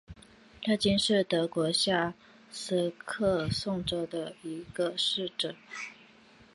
[0.63, 2.15] 拉岑是德国下
[2.49, 2.73] 萨
[3.05, 5.55] 克森州的一个市镇。